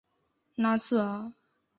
[0.55, 1.31] 拉塞尔。